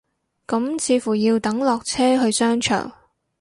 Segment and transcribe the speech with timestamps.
[0.47, 2.91] 咁似乎要等落車去商場